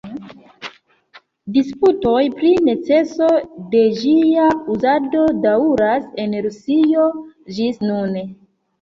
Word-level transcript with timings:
Disputoj 1.57 2.23
pri 2.39 2.55
neceso 2.71 3.29
de 3.75 3.85
ĝia 4.01 4.49
uzado 4.79 5.29
daŭras 5.47 6.13
en 6.27 6.39
Rusio 6.51 7.09
ĝis 7.61 7.85
nun. 7.91 8.23